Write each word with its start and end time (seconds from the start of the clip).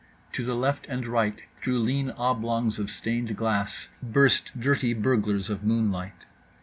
To 0.31 0.43
the 0.43 0.55
left 0.55 0.87
and 0.87 1.05
right 1.05 1.43
through 1.57 1.77
lean 1.77 2.09
oblongs 2.17 2.79
of 2.79 2.89
stained 2.89 3.37
glass 3.37 3.87
burst 4.01 4.59
dirty 4.59 4.95
burglars 4.95 5.47
of 5.47 5.63
moonlight. 5.63 6.25